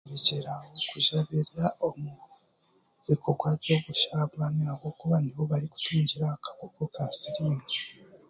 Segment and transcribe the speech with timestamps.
[0.03, 2.11] Kureekyeraho okuzabirira omu
[3.07, 7.67] bikogwa by'obushambani ahabwokuba niho okutungira akakooko ka siriimu